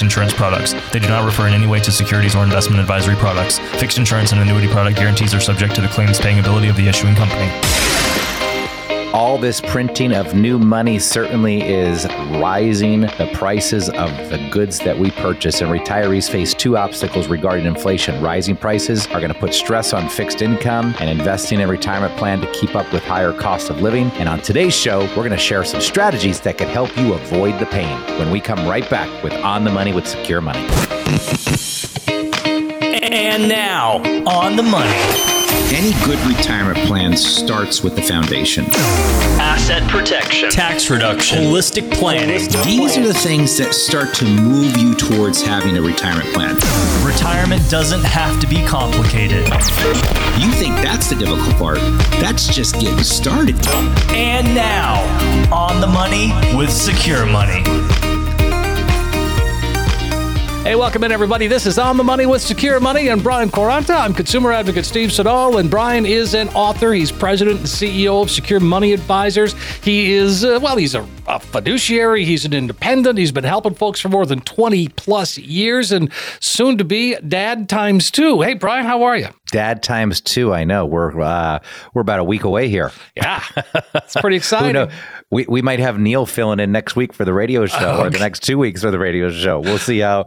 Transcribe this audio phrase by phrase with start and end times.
[0.00, 0.72] insurance products.
[0.92, 3.58] They do not refer in any way to securities or investment advisory products.
[3.78, 6.88] Fixed insurance and annuity product guarantees are subject to the claims paying ability of the
[6.88, 7.50] issuing company.
[9.12, 12.06] All this printing of new money certainly is
[12.40, 17.66] rising the prices of the goods that we purchase, and retirees face two obstacles regarding
[17.66, 18.22] inflation.
[18.22, 22.40] Rising prices are going to put stress on fixed income and investing in retirement plan
[22.40, 24.10] to keep up with higher cost of living.
[24.12, 27.60] And on today's show, we're going to share some strategies that can help you avoid
[27.60, 30.66] the pain when we come right back with On the Money with Secure Money.
[33.02, 35.41] And now, on the money.
[35.72, 38.66] Any good retirement plan starts with the foundation.
[39.40, 42.48] Asset protection, tax reduction, holistic planning.
[42.64, 46.54] These are the things that start to move you towards having a retirement plan.
[47.04, 49.44] Retirement doesn't have to be complicated.
[50.38, 51.78] You think that's the difficult part?
[52.20, 53.56] That's just getting started.
[54.10, 55.02] And now,
[55.52, 57.62] on the money with Secure Money.
[60.62, 61.48] Hey, welcome in, everybody.
[61.48, 63.96] This is On the Money with Secure Money and Brian Quaranta.
[63.96, 66.92] I'm consumer advocate Steve Siddall, and Brian is an author.
[66.92, 69.54] He's president and CEO of Secure Money Advisors.
[69.82, 73.18] He is, uh, well, he's a, a fiduciary, he's an independent.
[73.18, 77.68] He's been helping folks for more than 20 plus years and soon to be dad
[77.68, 78.42] times two.
[78.42, 79.28] Hey, Brian, how are you?
[79.50, 80.54] Dad times two.
[80.54, 81.58] I know we're uh,
[81.92, 82.92] we're about a week away here.
[83.16, 83.42] Yeah,
[83.94, 84.68] it's pretty exciting.
[84.68, 84.92] Who know?
[85.32, 88.18] We, we might have Neil filling in next week for the radio show or the
[88.20, 89.58] next two weeks for the radio show.
[89.60, 90.26] We'll see how.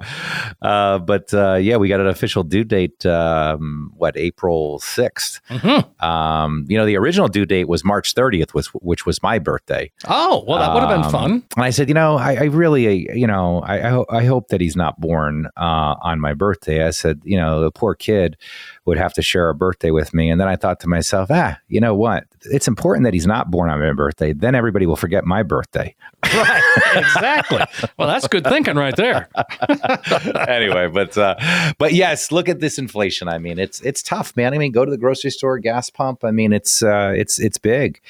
[0.62, 3.06] Uh, but uh, yeah, we got an official due date.
[3.06, 6.04] Um, what April 6th Mm-hmm.
[6.06, 9.92] Um, you know, the original due date was March thirtieth, was which was my birthday.
[10.08, 11.32] Oh, well, that would have been Um, fun.
[11.56, 14.48] And I said, you know, I, I really, you know, I I, ho- I hope
[14.50, 16.86] that he's not born uh, on my birthday.
[16.86, 18.38] I said, you know, the poor kid
[18.86, 20.30] would have to share a birthday with me.
[20.30, 22.26] And then I thought to myself, ah, you know what?
[22.46, 24.34] It's important that he's not born on my birthday.
[24.34, 25.96] Then everybody will forget my birthday.
[26.24, 26.64] Right,
[26.96, 27.62] exactly.
[27.98, 29.30] well, that's good thinking right there.
[30.48, 31.36] anyway, but uh,
[31.78, 33.28] but yes, look at this inflation.
[33.28, 34.54] I mean, it's it's tough, man.
[34.54, 36.24] I mean, go to the grocery store, gas pump.
[36.24, 38.02] I mean, it's uh, it's it's big.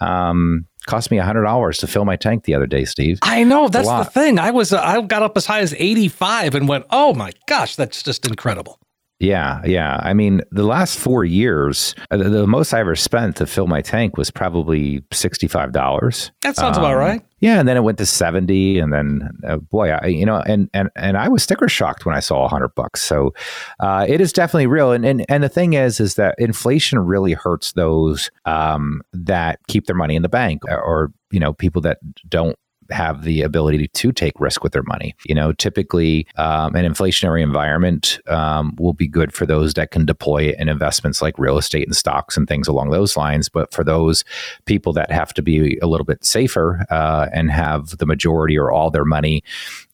[0.00, 3.18] Um, cost me a hundred dollars to fill my tank the other day, Steve.
[3.22, 4.38] I know that's the thing.
[4.38, 7.76] I was uh, I got up as high as 85 and went, "Oh my gosh,
[7.76, 8.78] that's just incredible."
[9.20, 9.98] Yeah, yeah.
[10.00, 13.66] I mean, the last four years, uh, the, the most I ever spent to fill
[13.66, 16.30] my tank was probably sixty-five dollars.
[16.42, 17.20] That sounds about right.
[17.40, 20.70] Yeah, and then it went to seventy, and then uh, boy, I you know, and
[20.72, 23.02] and and I was sticker shocked when I saw a hundred bucks.
[23.02, 23.34] So
[23.80, 27.32] uh, it is definitely real, and, and and the thing is, is that inflation really
[27.32, 31.98] hurts those um, that keep their money in the bank, or you know, people that
[32.28, 32.56] don't
[32.90, 35.14] have the ability to take risk with their money.
[35.26, 40.06] You know, typically um, an inflationary environment um, will be good for those that can
[40.06, 43.48] deploy it in investments like real estate and stocks and things along those lines.
[43.48, 44.24] But for those
[44.64, 48.70] people that have to be a little bit safer uh, and have the majority or
[48.70, 49.42] all their money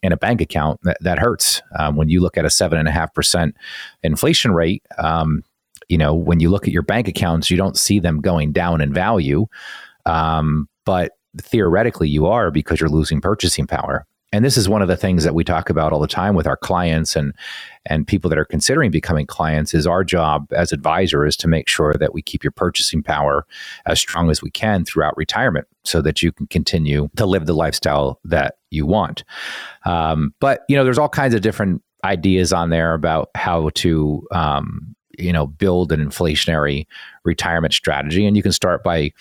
[0.03, 1.62] in a bank account, that, that hurts.
[1.78, 3.56] Um, when you look at a seven and a half percent
[4.03, 5.43] inflation rate, um,
[5.88, 8.81] you know, when you look at your bank accounts, you don't see them going down
[8.81, 9.47] in value.
[10.06, 14.06] Um, but theoretically, you are because you're losing purchasing power.
[14.34, 16.49] And this is one of the things that we talk about all the time with
[16.49, 17.33] our clients and
[17.87, 21.69] and people that are considering becoming clients is our job as advisor is to make
[21.69, 23.47] sure that we keep your purchasing power
[23.87, 27.53] as strong as we can throughout retirement so that you can continue to live the
[27.53, 29.23] lifestyle that you want.
[29.84, 34.27] Um, but you know, there's all kinds of different ideas on there about how to
[34.33, 36.87] um, you know build an inflationary
[37.25, 39.12] retirement strategy, and you can start by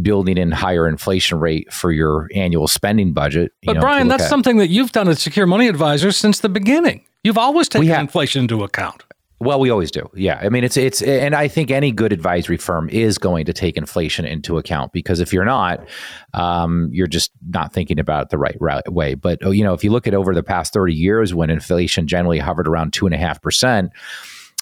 [0.00, 3.52] building in higher inflation rate for your annual spending budget.
[3.62, 6.40] you But know, Brian, that's at- something that you've done at Secure Money Advisors since
[6.40, 7.04] the beginning.
[7.24, 9.04] You've always taken have- inflation into account.
[9.42, 10.06] Well, we always do.
[10.14, 10.38] Yeah.
[10.42, 13.78] I mean, it's, it's, and I think any good advisory firm is going to take
[13.78, 15.80] inflation into account because if you're not,
[16.34, 19.14] um, you're just not thinking about it the right, right way.
[19.14, 22.06] But, oh, you know, if you look at over the past 30 years when inflation
[22.06, 23.92] generally hovered around two and a half percent,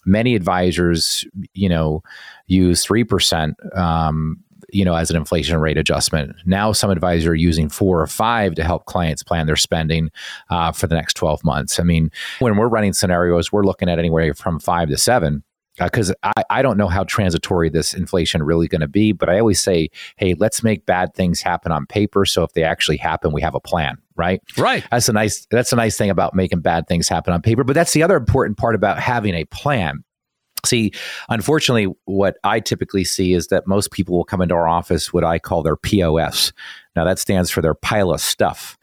[0.06, 1.25] many advisors,
[1.55, 2.05] you know,
[2.47, 4.38] use 3%, um,
[4.70, 6.37] you know, as an inflation rate adjustment.
[6.44, 10.11] Now, some advisors are using four or five to help clients plan their spending
[10.50, 11.81] uh, for the next 12 months.
[11.81, 12.11] I mean,
[12.41, 15.43] when we're running scenarios, we're looking at anywhere from five to seven.
[15.79, 19.29] because uh, I, I don't know how transitory this inflation really going to be, but
[19.29, 22.25] I always say, hey, let's make bad things happen on paper.
[22.25, 24.43] So if they actually happen, we have a plan, right?
[24.56, 24.85] Right.
[24.91, 27.64] That's a nice that's a nice thing about making bad things happen on paper.
[27.64, 30.03] But that's the other important part about having a plan.
[30.69, 30.93] See,
[31.29, 35.25] unfortunately, what I typically see is that most people will come into our office what
[35.25, 36.53] I call their POS.
[36.94, 38.76] Now that stands for their pile of stuff.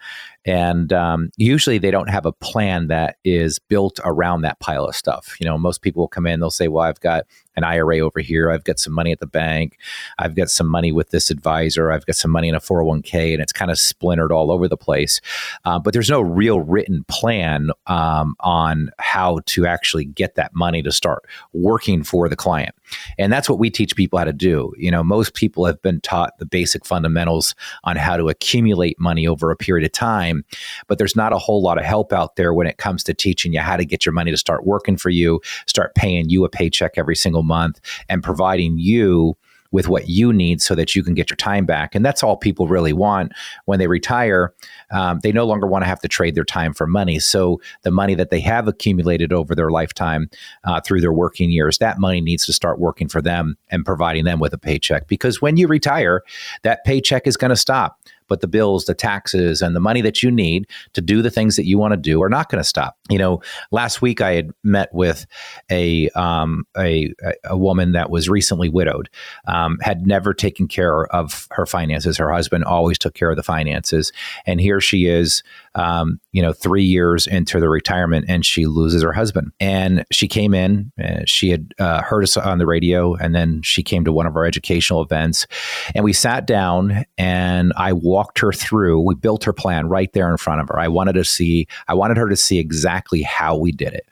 [0.45, 4.95] And um, usually they don't have a plan that is built around that pile of
[4.95, 5.35] stuff.
[5.39, 7.25] You know, most people will come in, they'll say, Well, I've got
[7.55, 8.51] an IRA over here.
[8.51, 9.77] I've got some money at the bank.
[10.19, 11.91] I've got some money with this advisor.
[11.91, 14.77] I've got some money in a 401k, and it's kind of splintered all over the
[14.77, 15.21] place.
[15.63, 20.81] Uh, but there's no real written plan um, on how to actually get that money
[20.83, 22.75] to start working for the client.
[23.17, 24.73] And that's what we teach people how to do.
[24.77, 29.27] You know, most people have been taught the basic fundamentals on how to accumulate money
[29.27, 30.45] over a period of time,
[30.87, 33.53] but there's not a whole lot of help out there when it comes to teaching
[33.53, 36.49] you how to get your money to start working for you, start paying you a
[36.49, 37.79] paycheck every single month,
[38.09, 39.35] and providing you
[39.75, 41.93] with what you need so that you can get your time back.
[41.93, 43.33] And that's all people really want
[43.65, 44.53] when they retire.
[44.89, 47.19] Um, they no longer want to have to trade their time for money.
[47.19, 50.29] So the money that they have accumulated over their lifetime
[50.63, 54.23] uh, through their working years, that money needs to start working for them and providing
[54.23, 55.09] them with a paycheck.
[55.09, 56.23] Because when you retire,
[56.63, 60.23] that paycheck is going to stop but the bills, the taxes, and the money that
[60.23, 62.67] you need to do the things that you want to do are not going to
[62.67, 62.97] stop.
[63.09, 63.41] You know,
[63.71, 65.25] last week I had met with
[65.69, 67.13] a um, a,
[67.43, 69.09] a woman that was recently widowed,
[69.47, 72.17] um, had never taken care of her finances.
[72.17, 74.11] Her husband always took care of the finances,
[74.45, 75.43] and here she is,
[75.75, 79.51] um, you know, three years into the retirement, and she loses her husband.
[79.59, 83.61] And she came in, uh, she had uh, heard us on the radio, and then
[83.61, 85.45] she came to one of our educational events,
[85.93, 89.01] and we sat down, and I walked her through.
[89.01, 90.79] We built her plan right there in front of her.
[90.79, 94.07] I wanted to see, I wanted her to see exactly how we did it,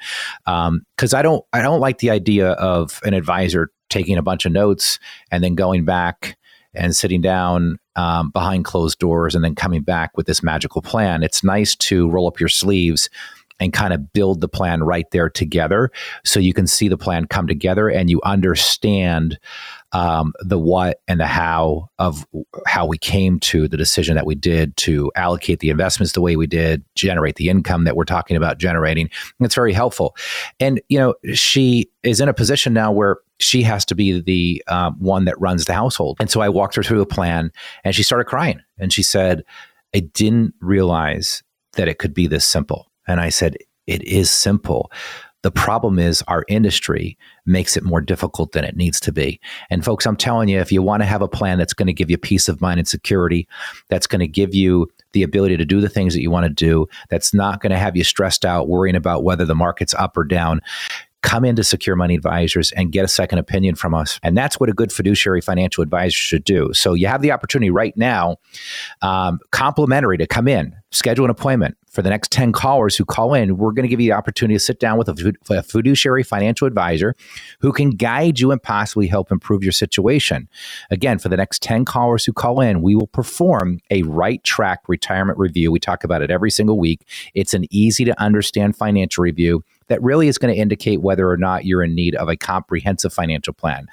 [0.45, 4.45] because um, I don't, I don't like the idea of an advisor taking a bunch
[4.45, 4.99] of notes
[5.31, 6.37] and then going back
[6.75, 11.23] and sitting down um, behind closed doors and then coming back with this magical plan.
[11.23, 13.09] It's nice to roll up your sleeves
[13.63, 15.89] and kind of build the plan right there together
[16.25, 19.39] so you can see the plan come together and you understand
[19.93, 22.27] um, the what and the how of
[22.67, 26.35] how we came to the decision that we did to allocate the investments the way
[26.35, 29.09] we did, generate the income that we're talking about generating.
[29.39, 30.15] It's very helpful.
[30.59, 34.61] And, you know, she is in a position now where she has to be the
[34.67, 36.17] um, one that runs the household.
[36.19, 37.51] And so I walked her through the plan
[37.85, 38.59] and she started crying.
[38.77, 39.43] And she said,
[39.95, 41.43] I didn't realize
[41.73, 42.89] that it could be this simple.
[43.07, 43.57] And I said,
[43.87, 44.91] It is simple.
[45.43, 49.41] The problem is our industry makes it more difficult than it needs to be.
[49.69, 51.93] And folks, I'm telling you, if you want to have a plan that's going to
[51.93, 53.45] give you peace of mind and security,
[53.89, 56.49] that's going to give you the ability to do the things that you want to
[56.49, 60.15] do, that's not going to have you stressed out worrying about whether the market's up
[60.15, 60.61] or down,
[61.23, 64.19] come into Secure Money Advisors and get a second opinion from us.
[64.21, 66.71] And that's what a good fiduciary financial advisor should do.
[66.73, 68.37] So you have the opportunity right now,
[69.01, 73.33] um, complimentary to come in, schedule an appointment for the next 10 callers who call
[73.33, 73.57] in.
[73.57, 77.15] We're going to give you the opportunity to sit down with a fiduciary financial advisor
[77.59, 80.49] who can guide you and possibly help improve your situation.
[80.91, 84.81] Again, for the next 10 callers who call in, we will perform a right track
[84.87, 85.71] retirement review.
[85.71, 87.07] We talk about it every single week.
[87.33, 91.37] It's an easy to understand financial review that really is going to indicate whether or
[91.37, 93.87] not you're in need of a comprehensive financial plan.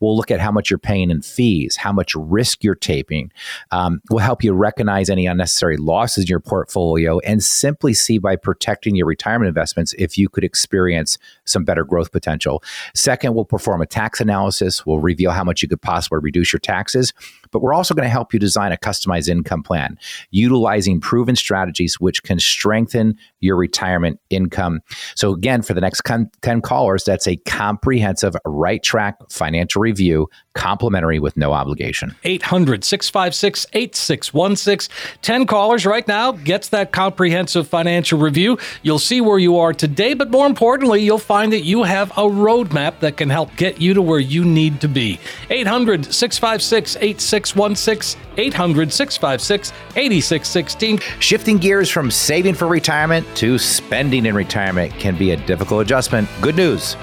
[0.00, 3.32] We'll look at how much you're paying in fees, how much risk you're taking.
[3.70, 8.36] Um, we'll help you recognize any unnecessary losses in your portfolio and simply see by
[8.36, 12.62] protecting your retirement investments if you could experience some better growth potential.
[12.94, 14.84] Second, we'll perform a tax analysis.
[14.86, 17.12] We'll reveal how much you could possibly reduce your taxes
[17.54, 19.96] but we're also going to help you design a customized income plan
[20.32, 24.80] utilizing proven strategies which can strengthen your retirement income.
[25.14, 26.02] So, again, for the next
[26.42, 32.16] 10 callers, that's a comprehensive right track financial review, complimentary with no obligation.
[32.24, 34.92] 800 656 8616.
[35.22, 38.58] 10 callers right now gets that comprehensive financial review.
[38.82, 42.22] You'll see where you are today, but more importantly, you'll find that you have a
[42.22, 45.20] roadmap that can help get you to where you need to be.
[45.50, 47.43] 800 656 8616.
[47.46, 50.98] 616 800 656 8616.
[51.20, 56.28] Shifting gears from saving for retirement to spending in retirement can be a difficult adjustment.
[56.40, 56.94] Good news.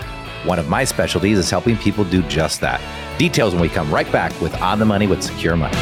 [0.43, 2.81] One of my specialties is helping people do just that.
[3.19, 5.77] Details when we come right back with On the Money with Secure Money.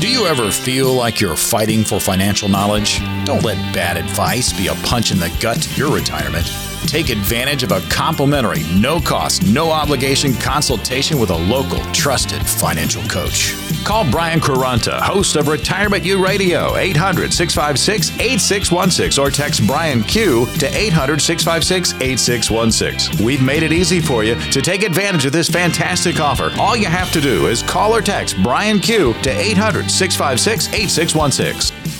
[0.00, 3.00] Do you ever feel like you're fighting for financial knowledge?
[3.24, 6.46] Don't let bad advice be a punch in the gut to your retirement.
[6.86, 13.02] Take advantage of a complimentary, no cost, no obligation consultation with a local, trusted financial
[13.08, 13.54] coach.
[13.84, 20.46] Call Brian Quaranta, host of Retirement U Radio, 800 656 8616, or text Brian Q
[20.58, 23.24] to 800 656 8616.
[23.24, 26.52] We've made it easy for you to take advantage of this fantastic offer.
[26.58, 31.95] All you have to do is call or text Brian Q to 800 656 8616.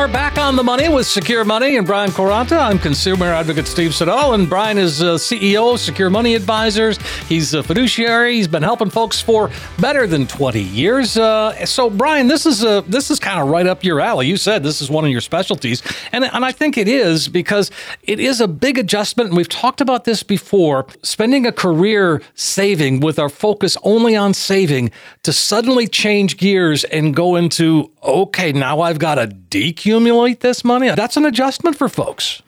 [0.00, 2.58] Are back on the money with Secure Money and Brian Quaranta.
[2.58, 6.96] I'm consumer advocate Steve Siddall, and Brian is uh, CEO of Secure Money Advisors.
[7.28, 8.36] He's a fiduciary.
[8.36, 11.18] He's been helping folks for better than 20 years.
[11.18, 14.26] Uh, so, Brian, this is a, this is kind of right up your alley.
[14.26, 17.70] You said this is one of your specialties, and and I think it is because
[18.02, 19.28] it is a big adjustment.
[19.28, 20.86] And we've talked about this before.
[21.02, 24.92] Spending a career saving with our focus only on saving
[25.24, 30.90] to suddenly change gears and go into okay, now I've got to decumulate this money.
[30.90, 32.42] That's an adjustment for folks.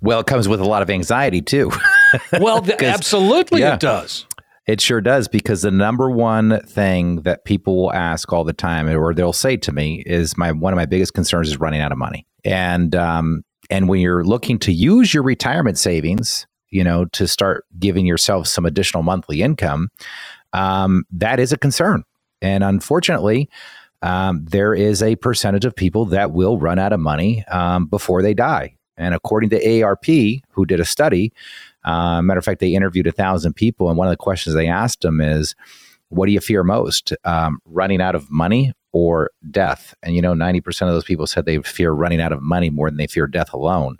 [0.00, 1.70] Well, it comes with a lot of anxiety too.
[2.40, 4.26] well, the, absolutely yeah, it does.
[4.66, 8.88] It sure does because the number one thing that people will ask all the time,
[8.88, 11.90] or they'll say to me, is my one of my biggest concerns is running out
[11.90, 12.26] of money.
[12.44, 17.64] And um, and when you're looking to use your retirement savings, you know, to start
[17.78, 19.88] giving yourself some additional monthly income,
[20.52, 22.04] um, that is a concern.
[22.40, 23.48] And unfortunately,
[24.02, 28.22] um, there is a percentage of people that will run out of money um, before
[28.22, 28.74] they die.
[28.96, 31.32] And according to AARP, who did a study,
[31.84, 34.66] uh, matter of fact, they interviewed a thousand people, and one of the questions they
[34.66, 35.54] asked them is,
[36.08, 40.34] "What do you fear most, um, running out of money or death?" And you know,
[40.34, 43.06] ninety percent of those people said they fear running out of money more than they
[43.06, 43.98] fear death alone.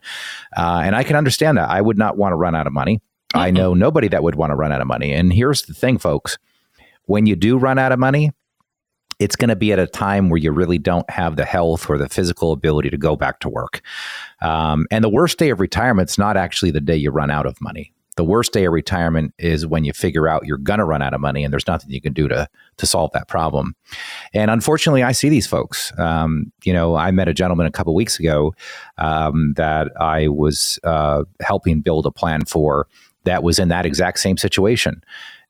[0.57, 1.71] Uh, and I can understand that.
[1.71, 2.97] I would not want to run out of money.
[2.97, 3.39] Mm-hmm.
[3.39, 5.13] I know nobody that would want to run out of money.
[5.13, 6.37] And here's the thing, folks:
[7.07, 8.33] when you do run out of money,
[9.19, 11.99] it's going to be at a time where you really don't have the health or
[11.99, 13.81] the physical ability to go back to work.
[14.41, 17.47] Um, and the worst day of retirement is not actually the day you run out
[17.47, 17.93] of money.
[18.17, 21.15] The worst day of retirement is when you figure out you're going to run out
[21.15, 23.77] of money and there's nothing you can do to to solve that problem.
[24.35, 25.97] And unfortunately, I see these folks.
[25.99, 28.55] Um, you know, I met a gentleman a couple weeks ago
[28.99, 32.89] um, that I was uh, helping build a plan for
[33.23, 35.01] that was in that exact same situation,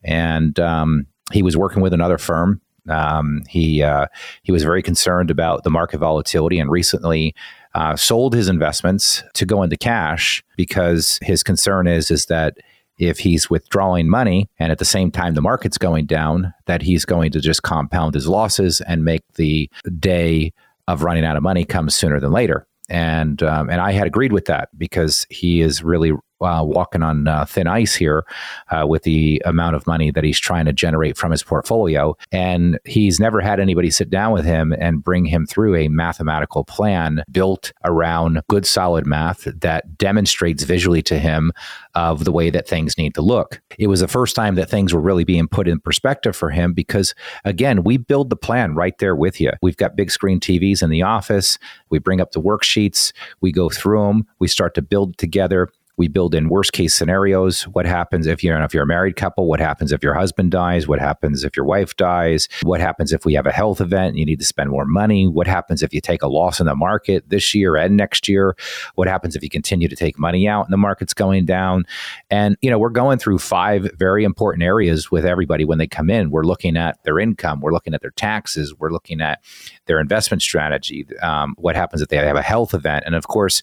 [0.04, 4.06] and um, he was working with another firm um, he uh,
[4.42, 7.34] he was very concerned about the market volatility and recently
[7.74, 12.58] uh, sold his investments to go into cash because his concern is is that
[12.98, 17.04] if he's withdrawing money and at the same time the market's going down, that he's
[17.04, 20.52] going to just compound his losses and make the day
[20.88, 22.66] of running out of money come sooner than later.
[22.88, 27.26] And um, and I had agreed with that because he is really uh, walking on
[27.26, 28.24] uh, thin ice here
[28.70, 32.16] uh, with the amount of money that he's trying to generate from his portfolio.
[32.32, 36.64] And he's never had anybody sit down with him and bring him through a mathematical
[36.64, 41.52] plan built around good, solid math that demonstrates visually to him
[41.94, 43.60] of the way that things need to look.
[43.78, 46.72] It was the first time that things were really being put in perspective for him
[46.72, 47.14] because,
[47.44, 49.50] again, we build the plan right there with you.
[49.62, 51.58] We've got big screen TVs in the office.
[51.90, 55.68] We bring up the worksheets, we go through them, we start to build together
[55.98, 57.64] we build in worst case scenarios.
[57.64, 59.46] What happens if you're if you're a married couple?
[59.46, 60.86] What happens if your husband dies?
[60.86, 62.48] What happens if your wife dies?
[62.62, 65.26] What happens if we have a health event and you need to spend more money?
[65.26, 68.56] What happens if you take a loss in the market this year and next year?
[68.94, 71.84] What happens if you continue to take money out and the market's going down?
[72.30, 76.10] And you know, we're going through five very important areas with everybody when they come
[76.10, 76.30] in.
[76.30, 79.42] We're looking at their income, we're looking at their taxes, we're looking at
[79.86, 81.06] their investment strategy.
[81.22, 83.02] Um, what happens if they have a health event?
[83.04, 83.62] And of course,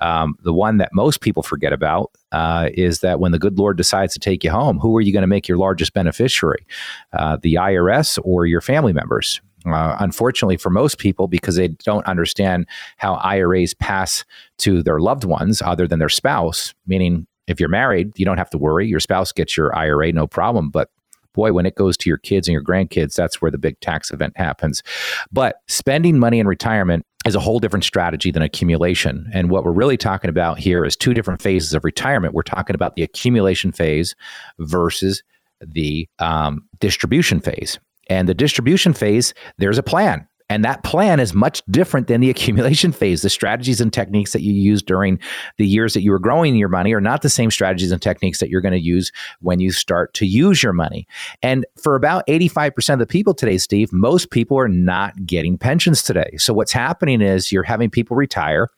[0.00, 3.76] um, the one that most people forget about uh, is that when the good Lord
[3.76, 6.66] decides to take you home, who are you going to make your largest beneficiary?
[7.12, 9.40] Uh, the IRS or your family members?
[9.66, 12.66] Uh, unfortunately, for most people, because they don't understand
[12.96, 14.24] how IRAs pass
[14.58, 18.50] to their loved ones other than their spouse, meaning if you're married, you don't have
[18.50, 18.86] to worry.
[18.86, 20.70] Your spouse gets your IRA, no problem.
[20.70, 20.88] But
[21.34, 24.10] boy, when it goes to your kids and your grandkids, that's where the big tax
[24.10, 24.82] event happens.
[25.30, 29.28] But spending money in retirement is a whole different strategy than accumulation.
[29.32, 32.34] And what we're really talking about here is two different phases of retirement.
[32.34, 34.14] We're talking about the accumulation phase
[34.58, 35.22] versus
[35.60, 37.78] the um, distribution phase.
[38.08, 40.26] And the distribution phase, there's a plan.
[40.50, 43.22] And that plan is much different than the accumulation phase.
[43.22, 45.18] The strategies and techniques that you use during
[45.56, 48.40] the years that you were growing your money are not the same strategies and techniques
[48.40, 51.06] that you're going to use when you start to use your money.
[51.42, 56.02] And for about 85% of the people today, Steve, most people are not getting pensions
[56.02, 56.36] today.
[56.36, 58.68] So what's happening is you're having people retire.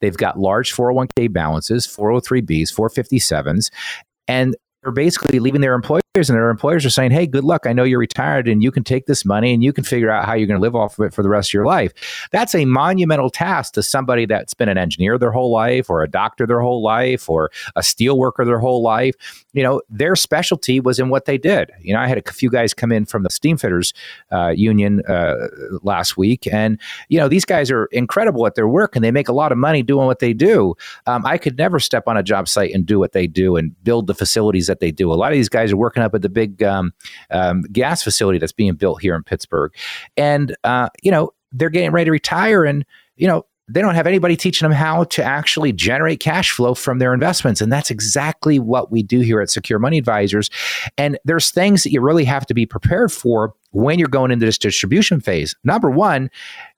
[0.00, 3.70] They've got large 401k balances, 403bs, 457s,
[4.26, 4.56] and
[4.92, 7.66] basically leaving their employers and their employers are saying, Hey, good luck.
[7.66, 10.24] I know you're retired and you can take this money and you can figure out
[10.24, 11.92] how you're going to live off of it for the rest of your life.
[12.32, 16.10] That's a monumental task to somebody that's been an engineer their whole life or a
[16.10, 19.14] doctor their whole life or a steel worker their whole life.
[19.52, 21.70] You know, their specialty was in what they did.
[21.80, 23.92] You know, I had a few guys come in from the steamfitters
[24.32, 25.34] uh, union uh,
[25.82, 29.28] last week and, you know, these guys are incredible at their work and they make
[29.28, 30.74] a lot of money doing what they do.
[31.06, 33.72] Um, I could never step on a job site and do what they do and
[33.84, 35.12] build the facilities that they do.
[35.12, 36.92] A lot of these guys are working up at the big um,
[37.30, 39.72] um, gas facility that's being built here in Pittsburgh,
[40.16, 42.84] and uh, you know they're getting ready to retire, and
[43.16, 46.98] you know they don't have anybody teaching them how to actually generate cash flow from
[46.98, 47.60] their investments.
[47.60, 50.50] And that's exactly what we do here at Secure Money Advisors.
[50.96, 54.46] And there's things that you really have to be prepared for when you're going into
[54.46, 55.54] this distribution phase.
[55.62, 56.30] Number one,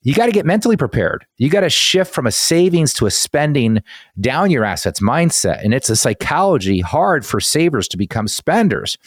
[0.03, 1.25] you got to get mentally prepared.
[1.39, 3.83] You got to shift from a savings to a spending
[4.21, 5.65] down your assets mindset.
[5.65, 8.99] And it's a psychology hard for savers to become spenders.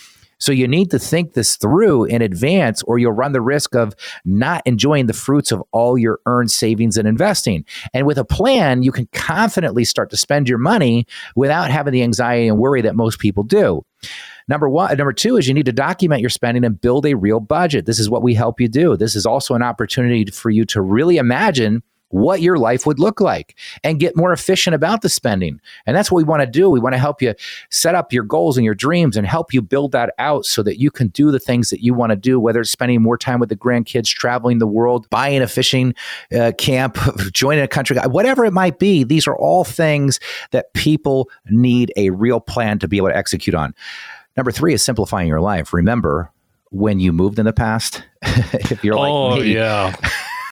[0.44, 3.96] So you need to think this through in advance, or you'll run the risk of
[4.26, 7.64] not enjoying the fruits of all your earned savings and investing.
[7.94, 11.08] And with a plan, you can confidently start to spend your money
[11.38, 13.86] without having the anxiety and worry that most people do.
[14.50, 17.14] Number one, uh, number two is you need to document your spending and build a
[17.14, 17.86] real budget.
[17.86, 18.98] This is what we help you do.
[18.98, 21.84] This is also an opportunity for you to really imagine
[22.14, 25.60] what your life would look like and get more efficient about the spending.
[25.88, 26.70] And that's what we want to do.
[26.70, 27.34] We want to help you
[27.72, 30.80] set up your goals and your dreams and help you build that out so that
[30.80, 33.40] you can do the things that you want to do, whether it's spending more time
[33.40, 35.96] with the grandkids, traveling the world, buying a fishing
[36.38, 37.00] uh, camp,
[37.34, 39.04] joining a country, whatever it might be.
[39.04, 40.20] These are all things
[40.52, 43.74] that people need a real plan to be able to execute on.
[44.38, 45.74] Number three is simplifying your life.
[45.74, 46.32] Remember,
[46.70, 49.96] when you moved in the past, if you're like oh, me, yeah.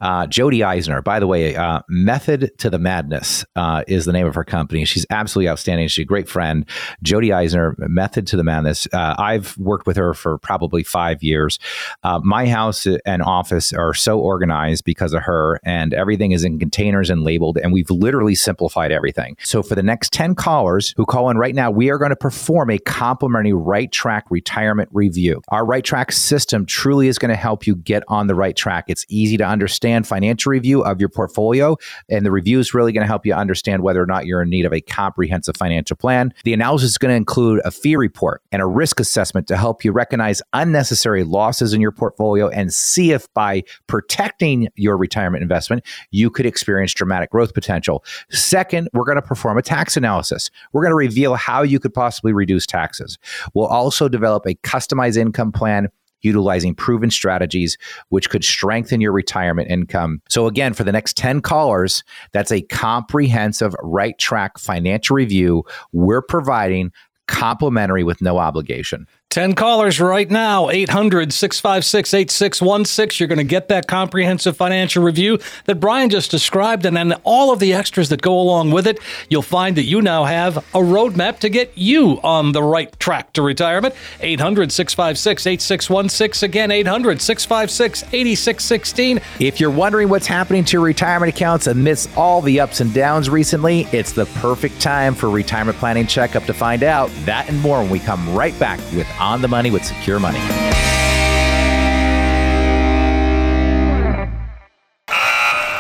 [0.02, 4.26] Uh, Jody Eisner, by the way, uh, Method to the Madness uh, is the name
[4.26, 4.84] of her company.
[4.86, 5.88] She's absolutely outstanding.
[5.88, 6.66] She's a great friend.
[7.04, 8.88] Jody Eisner, Method to the Madness.
[8.92, 11.60] Uh, I've worked with her for probably five years.
[12.04, 16.58] Uh, my house and office are so organized because of her, and everything is in
[16.58, 19.38] containers and labeled, and we've literally simplified everything.
[19.44, 22.16] So for the next 10 callers who call in right now, we are going to
[22.16, 25.42] perform a complimentary right track retirement review.
[25.50, 28.86] Our right track system truly is going to help you get on the right track.
[28.88, 31.78] It's easy to understand financial review of your portfolio.
[32.10, 34.50] And the review is really going to help you understand whether or not you're in
[34.50, 36.34] need of a comprehensive financial plan.
[36.44, 39.84] The analysis is going to include a fee report and a risk assessment to help
[39.84, 45.86] you recognize unnecessary losses in your portfolio and see if by protecting your retirement investment,
[46.12, 48.04] you could experience dramatic growth potential.
[48.30, 50.50] Second, we're going to perform a tax analysis.
[50.74, 53.18] We're going to reveal how you could possibly reduce taxes.
[53.54, 55.90] We'll also develop a customized income plan
[56.22, 57.78] utilizing proven strategies
[58.10, 60.22] which could strengthen your retirement income.
[60.30, 66.22] So, again, for the next 10 callers, that's a comprehensive right track financial review we're
[66.22, 66.92] providing
[67.28, 69.08] complimentary with no obligation.
[69.32, 73.18] 10 callers right now, 800 656 8616.
[73.18, 77.54] You're going to get that comprehensive financial review that Brian just described, and then all
[77.54, 79.00] of the extras that go along with it.
[79.30, 83.32] You'll find that you now have a roadmap to get you on the right track
[83.34, 83.96] to retirement.
[84.20, 86.50] 800 656 8616.
[86.50, 89.22] Again, 800 656 8616.
[89.40, 93.30] If you're wondering what's happening to your retirement accounts amidst all the ups and downs
[93.30, 97.80] recently, it's the perfect time for retirement planning checkup to find out that and more
[97.80, 100.40] when we come right back with on the money with secure money.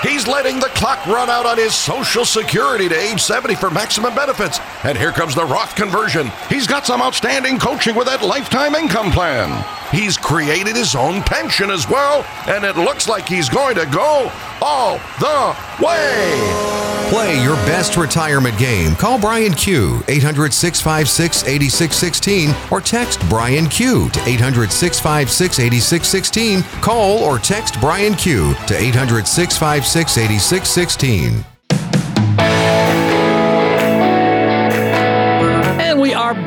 [0.03, 4.13] He's letting the clock run out on his Social Security to age 70 for maximum
[4.13, 4.59] benefits.
[4.83, 6.31] And here comes the Roth conversion.
[6.49, 9.65] He's got some outstanding coaching with that lifetime income plan.
[9.91, 14.31] He's created his own pension as well, and it looks like he's going to go
[14.61, 16.81] all the way.
[17.09, 18.95] Play your best retirement game.
[18.95, 26.63] Call Brian Q 800 656 8616 or text Brian Q to 800 656 8616.
[26.81, 31.50] Call or text Brian Q to 800 656 8616.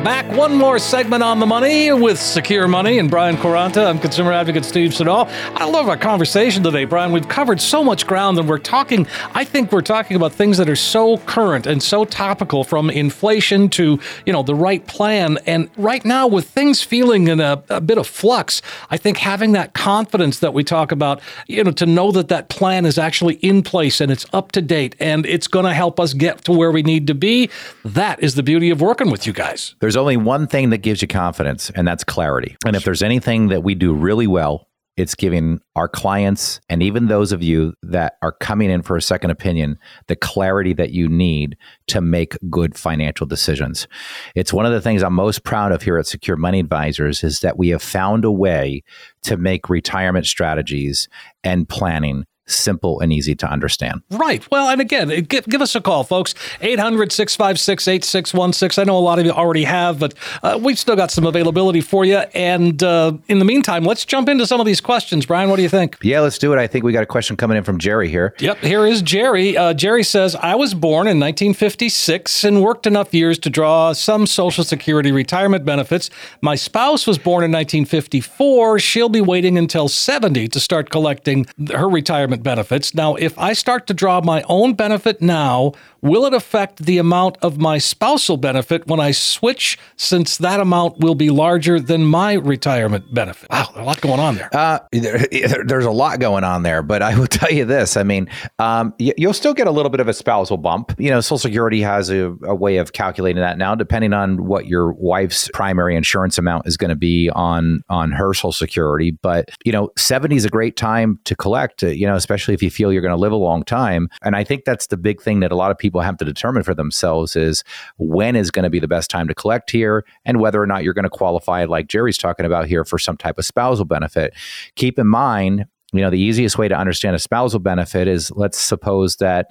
[0.05, 0.31] Back.
[0.37, 3.87] One more segment on the money with Secure Money and Brian Quaranta.
[3.87, 5.27] I'm consumer advocate Steve Siddall.
[5.55, 7.11] I love our conversation today, Brian.
[7.11, 10.69] We've covered so much ground and we're talking, I think we're talking about things that
[10.69, 15.39] are so current and so topical from inflation to, you know, the right plan.
[15.47, 19.53] And right now, with things feeling in a, a bit of flux, I think having
[19.53, 23.35] that confidence that we talk about, you know, to know that that plan is actually
[23.37, 26.51] in place and it's up to date and it's going to help us get to
[26.51, 27.49] where we need to be,
[27.83, 29.73] that is the beauty of working with you guys.
[29.79, 32.55] There's only one thing that gives you confidence, and that's clarity.
[32.65, 37.07] And if there's anything that we do really well, it's giving our clients and even
[37.07, 39.77] those of you that are coming in for a second opinion
[40.07, 43.87] the clarity that you need to make good financial decisions.
[44.35, 47.41] It's one of the things I'm most proud of here at Secure Money Advisors is
[47.41, 48.83] that we have found a way
[49.23, 51.09] to make retirement strategies
[51.43, 54.01] and planning simple and easy to understand.
[54.11, 54.49] Right.
[54.51, 56.33] Well, and again, give, give us a call, folks.
[56.61, 58.81] 800 656 8616.
[58.81, 61.81] I know a lot of you already have, but uh, we've still got some availability
[61.81, 62.17] for you.
[62.33, 65.25] And uh, in the meantime, let's jump into some of these questions.
[65.25, 65.97] Brian, what do you think?
[66.01, 66.59] Yeah, let's do it.
[66.59, 68.33] I think we got a question coming in from Jerry here.
[68.39, 68.57] Yep.
[68.59, 69.57] Here is Jerry.
[69.57, 74.27] Uh, Jerry says, I was born in 1956 and worked enough years to draw some
[74.27, 76.09] Social Security retirement benefits.
[76.41, 78.79] My spouse was born in 1954.
[78.79, 82.93] She'll be waiting until 70 to start collecting her retirement benefits.
[82.93, 85.73] Now, if I start to draw my own benefit now,
[86.05, 90.99] will it affect the amount of my spousal benefit when I switch, since that amount
[90.99, 93.49] will be larger than my retirement benefit?
[93.49, 94.49] Wow, a lot going on there.
[94.53, 97.97] Uh, there, there's a lot going on there, but I will tell you this.
[97.97, 100.93] I mean, um, you'll still get a little bit of a spousal bump.
[100.99, 104.67] You know, Social Security has a, a way of calculating that now, depending on what
[104.67, 109.11] your wife's primary insurance amount is going to be on on her Social Security.
[109.11, 111.83] But you know, 70 is a great time to collect.
[111.83, 114.07] Uh, you know, especially if you feel you're going to live a long time.
[114.21, 116.63] And I think that's the big thing that a lot of people have to determine
[116.63, 117.63] for themselves is
[117.97, 120.83] when is going to be the best time to collect here and whether or not
[120.83, 124.33] you're going to qualify, like Jerry's talking about here, for some type of spousal benefit.
[124.75, 128.59] Keep in mind, you know the easiest way to understand a spousal benefit is let's
[128.59, 129.47] suppose that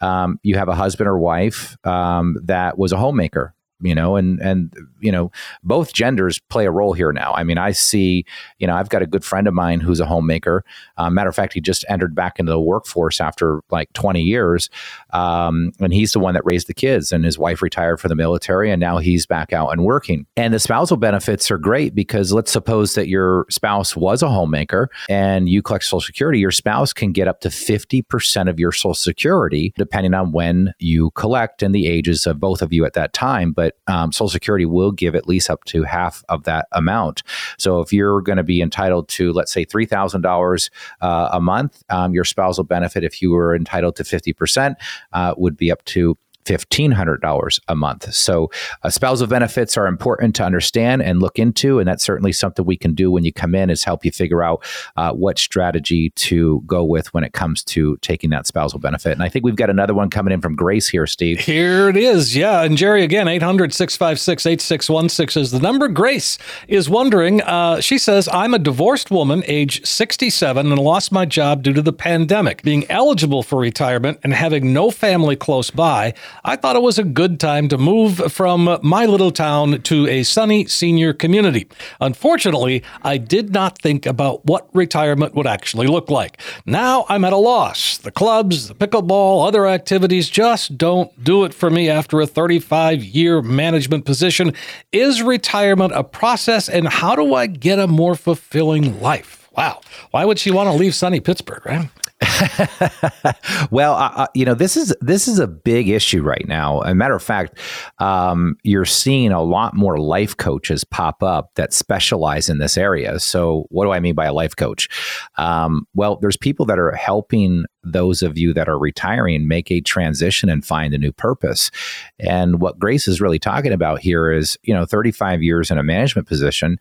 [0.00, 4.40] um, you have a husband or wife um, that was a homemaker you know and
[4.40, 5.30] and you know
[5.62, 7.32] both genders play a role here now.
[7.34, 8.24] I mean i see
[8.58, 10.64] you know i've got a good friend of mine who's a homemaker.
[10.96, 14.70] Uh, matter of fact he just entered back into the workforce after like 20 years
[15.10, 18.14] um, and he's the one that raised the kids and his wife retired from the
[18.14, 20.26] military and now he's back out and working.
[20.36, 24.90] And the spousal benefits are great because let's suppose that your spouse was a homemaker
[25.08, 28.94] and you collect social security your spouse can get up to 50% of your social
[28.94, 33.12] security depending on when you collect and the ages of both of you at that
[33.12, 36.68] time but but um, Social Security will give at least up to half of that
[36.72, 37.22] amount.
[37.58, 41.40] So if you're going to be entitled to, let's say, three thousand uh, dollars a
[41.40, 44.78] month, um, your spousal benefit, if you were entitled to fifty percent,
[45.12, 46.16] uh, would be up to
[46.48, 48.12] $1,500 a month.
[48.14, 48.50] So,
[48.82, 51.78] uh, spousal benefits are important to understand and look into.
[51.78, 54.42] And that's certainly something we can do when you come in is help you figure
[54.42, 54.64] out
[54.96, 59.12] uh, what strategy to go with when it comes to taking that spousal benefit.
[59.12, 61.40] And I think we've got another one coming in from Grace here, Steve.
[61.40, 62.36] Here it is.
[62.36, 62.62] Yeah.
[62.62, 65.88] And Jerry, again, 800 656 8616 is the number.
[65.88, 71.24] Grace is wondering, uh, she says, I'm a divorced woman, age 67, and lost my
[71.24, 72.62] job due to the pandemic.
[72.62, 77.04] Being eligible for retirement and having no family close by, I thought it was a
[77.04, 81.68] good time to move from my little town to a sunny senior community.
[82.00, 86.40] Unfortunately, I did not think about what retirement would actually look like.
[86.66, 87.98] Now I'm at a loss.
[87.98, 93.02] The clubs, the pickleball, other activities just don't do it for me after a 35
[93.04, 94.52] year management position.
[94.92, 99.48] Is retirement a process, and how do I get a more fulfilling life?
[99.56, 99.80] Wow.
[100.12, 101.88] Why would she want to leave sunny Pittsburgh, right?
[103.70, 106.80] well, you know this is this is a big issue right now.
[106.80, 107.58] As a matter of fact,
[107.98, 113.20] um, you're seeing a lot more life coaches pop up that specialize in this area.
[113.20, 114.88] So, what do I mean by a life coach?
[115.36, 119.80] Um, well, there's people that are helping those of you that are retiring make a
[119.80, 121.70] transition and find a new purpose.
[122.18, 125.82] And what Grace is really talking about here is, you know, 35 years in a
[125.82, 126.78] management position.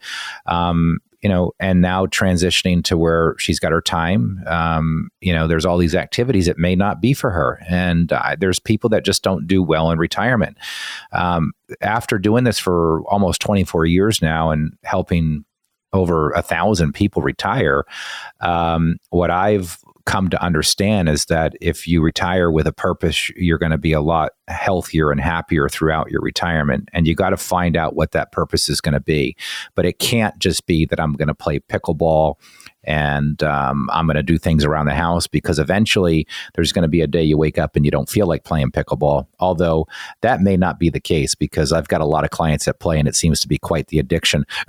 [0.47, 4.41] Um, you know, and now transitioning to where she's got her time.
[4.45, 8.36] Um, you know, there's all these activities that may not be for her, and uh,
[8.39, 10.58] there's people that just don't do well in retirement.
[11.12, 15.43] Um, after doing this for almost 24 years now and helping
[15.93, 17.84] over a thousand people retire,
[18.41, 23.57] um, what I've come to understand is that if you retire with a purpose, you're
[23.57, 26.89] going to be a lot healthier and happier throughout your retirement.
[26.93, 29.35] And you got to find out what that purpose is going to be.
[29.75, 32.35] But it can't just be that I'm going to play pickleball
[32.88, 36.88] and um, I'm going to do things around the house because eventually there's going to
[36.88, 39.28] be a day you wake up and you don't feel like playing pickleball.
[39.39, 39.88] Although
[40.21, 42.97] that may not be the case because I've got a lot of clients that play
[42.97, 44.45] and it seems to be quite the addiction.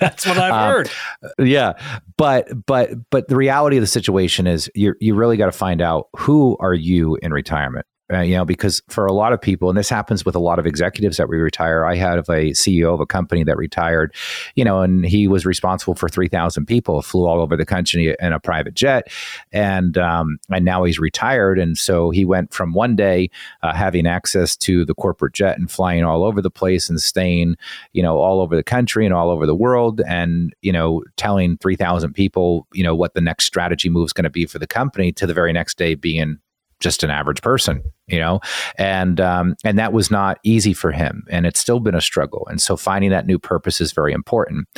[0.00, 0.90] That's what I've um, heard.
[1.38, 1.74] Yeah,
[2.16, 5.82] but but but the reality of the situation is you you really got to find
[5.82, 9.68] out who are you in retirement uh, you know, because for a lot of people,
[9.68, 11.84] and this happens with a lot of executives that we retire.
[11.84, 14.14] I had a CEO of a company that retired,
[14.54, 18.14] you know, and he was responsible for three thousand people, flew all over the country
[18.20, 19.08] in a private jet,
[19.50, 23.28] and um, and now he's retired, and so he went from one day
[23.64, 27.56] uh, having access to the corporate jet and flying all over the place and staying,
[27.92, 31.58] you know, all over the country and all over the world, and you know, telling
[31.58, 34.60] three thousand people, you know, what the next strategy move is going to be for
[34.60, 36.38] the company, to the very next day being
[36.78, 38.40] just an average person you know?
[38.78, 42.46] And um, and that was not easy for him and it's still been a struggle.
[42.48, 44.68] And so finding that new purpose is very important.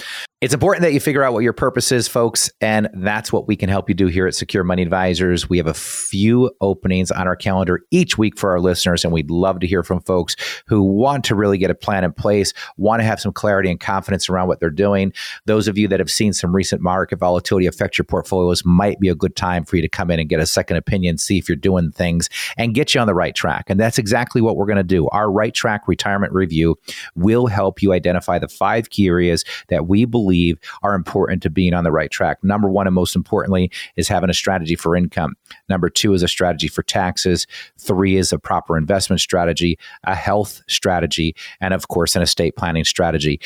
[0.40, 3.56] It's important that you figure out what your purpose is folks and that's what we
[3.56, 5.48] can help you do here at secure money advisors.
[5.48, 9.30] We have a few openings on our calendar each week for our listeners and we'd
[9.30, 10.36] love to hear from folks
[10.66, 13.80] who want to really get a plan in place want to have some clarity and
[13.80, 15.12] confidence around what they're doing.
[15.46, 19.08] Those of you that have seen some recent market volatility affect your portfolios might be
[19.08, 21.48] a good time for you to come in and get a second opinion see if
[21.48, 23.68] you're doing things and get you on the right track.
[23.68, 25.08] And that's exactly what we're going to do.
[25.08, 26.76] Our right track retirement review
[27.16, 31.74] will help you identify the five key areas that we believe are important to being
[31.74, 32.38] on the right track.
[32.44, 35.34] Number one, and most importantly, is having a strategy for income.
[35.68, 37.46] Number two is a strategy for taxes.
[37.76, 42.84] Three is a proper investment strategy, a health strategy, and of course, an estate planning
[42.84, 43.40] strategy.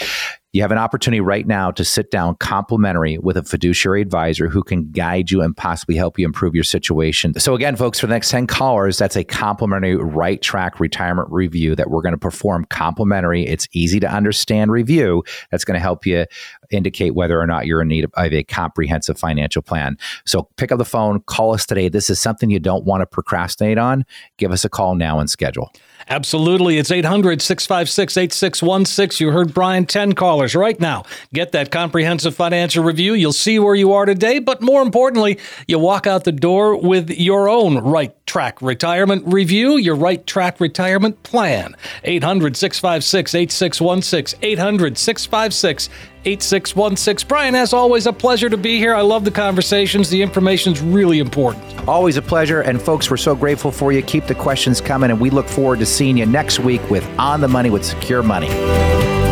[0.54, 4.62] You have an opportunity right now to sit down complimentary with a fiduciary advisor who
[4.62, 7.32] can guide you and possibly help you improve your situation.
[7.40, 11.74] So, again, folks, for the next 10 callers, that's a complimentary right track retirement review
[11.76, 13.46] that we're going to perform complimentary.
[13.46, 16.26] It's easy to understand review that's going to help you
[16.72, 19.96] indicate whether or not you're in need of a comprehensive financial plan.
[20.24, 21.88] So, pick up the phone, call us today.
[21.88, 24.04] This is something you don't want to procrastinate on.
[24.36, 25.70] Give us a call now and schedule.
[26.08, 26.78] Absolutely.
[26.78, 29.24] It's 800 656 8616.
[29.24, 31.04] You heard Brian, 10 callers right now.
[31.32, 33.14] Get that comprehensive financial review.
[33.14, 37.10] You'll see where you are today, but more importantly, you walk out the door with
[37.10, 41.76] your own right track retirement review, your right track retirement plan.
[42.04, 44.38] 800 656 8616.
[44.42, 45.88] 800 656
[46.24, 47.28] 8616.
[47.28, 48.94] Brian, as always, a pleasure to be here.
[48.94, 50.08] I love the conversations.
[50.08, 51.88] The information's really important.
[51.88, 52.60] Always a pleasure.
[52.60, 54.02] And folks, we're so grateful for you.
[54.02, 57.40] Keep the questions coming, and we look forward to seeing you next week with On
[57.40, 59.31] the Money with Secure Money.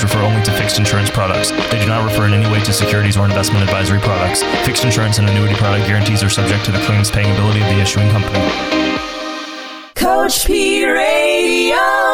[0.00, 1.50] refer only to fixed insurance products.
[1.50, 4.44] They do not refer in any way to securities or investment advisory products.
[4.64, 7.80] Fixed insurance and annuity product guarantees are subject to the claims paying ability of the
[7.80, 8.38] issuing company.
[9.96, 12.11] Coach P Radio.